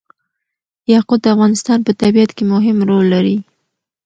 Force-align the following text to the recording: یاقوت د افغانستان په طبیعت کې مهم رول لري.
یاقوت 0.93 1.19
د 1.21 1.25
افغانستان 1.35 1.79
په 1.83 1.91
طبیعت 2.01 2.31
کې 2.37 2.43
مهم 2.53 2.77
رول 2.89 3.05
لري. 3.13 3.37